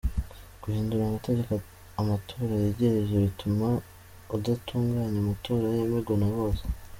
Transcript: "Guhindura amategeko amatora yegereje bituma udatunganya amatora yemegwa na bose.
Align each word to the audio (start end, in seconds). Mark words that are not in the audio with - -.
"Guhindura 0.61 1.01
amategeko 1.05 1.53
amatora 2.01 2.53
yegereje 2.63 3.15
bituma 3.25 3.67
udatunganya 4.35 5.17
amatora 5.23 5.65
yemegwa 5.77 6.15
na 6.21 6.29
bose. 6.35 6.63